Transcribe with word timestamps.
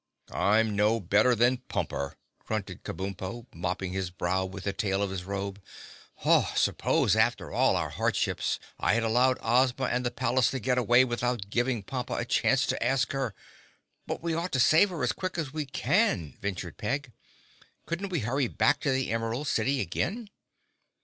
"I'm 0.33 0.75
no 0.75 0.99
better 0.99 1.35
than 1.35 1.57
Pumper," 1.57 2.17
grunted 2.39 2.81
Kabumpo, 2.83 3.45
mopping 3.53 3.93
his 3.93 4.09
brow 4.09 4.45
with 4.45 4.63
the 4.63 4.73
tail 4.73 5.03
of 5.03 5.11
his 5.11 5.25
robe. 5.25 5.61
"Suppose, 6.55 7.15
after 7.15 7.51
all 7.51 7.75
our 7.75 7.91
hardships, 7.91 8.57
I 8.79 8.95
had 8.95 9.03
allowed 9.03 9.37
Ozma 9.41 9.85
and 9.85 10.03
the 10.03 10.09
palace 10.09 10.49
to 10.49 10.59
get 10.59 10.79
away 10.79 11.05
without 11.05 11.51
giving 11.51 11.83
Pompa 11.83 12.15
a 12.19 12.25
chance 12.25 12.65
to 12.65 12.83
ask 12.83 13.11
her—" 13.11 13.35
"But 14.07 14.23
we 14.23 14.33
ought 14.33 14.53
to 14.53 14.59
save 14.59 14.89
her 14.89 15.03
as 15.03 15.11
quick 15.11 15.37
as 15.37 15.53
we 15.53 15.67
can," 15.67 16.35
ventured 16.41 16.77
Peg. 16.79 17.11
"Couldn't 17.85 18.09
we 18.09 18.21
hurry 18.21 18.47
back 18.47 18.79
to 18.79 18.89
the 18.91 19.11
Emerald 19.11 19.47
City 19.47 19.81
again?" 19.81 20.31